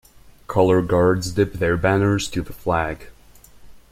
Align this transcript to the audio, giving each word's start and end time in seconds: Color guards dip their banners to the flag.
Color 0.47 0.81
guards 0.81 1.31
dip 1.33 1.53
their 1.53 1.77
banners 1.77 2.27
to 2.29 2.41
the 2.41 2.53
flag. 2.53 3.09